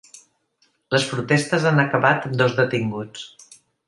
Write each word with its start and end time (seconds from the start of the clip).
Les 0.95 1.03
protestes 1.09 1.67
han 1.71 1.81
acabat 1.83 2.25
amb 2.31 2.39
dos 2.43 2.57
detinguts. 2.61 3.55